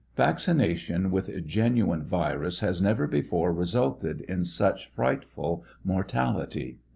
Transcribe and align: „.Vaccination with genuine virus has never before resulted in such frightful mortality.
„.Vaccination 0.17 1.11
with 1.11 1.45
genuine 1.45 2.01
virus 2.03 2.61
has 2.61 2.81
never 2.81 3.05
before 3.05 3.53
resulted 3.53 4.21
in 4.21 4.43
such 4.45 4.89
frightful 4.89 5.63
mortality. 5.83 6.79